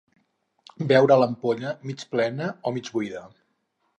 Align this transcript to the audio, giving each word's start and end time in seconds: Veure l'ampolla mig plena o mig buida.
Veure 0.91 1.17
l'ampolla 1.23 1.75
mig 1.89 2.07
plena 2.15 2.49
o 2.71 2.75
mig 2.79 2.93
buida. 2.97 3.25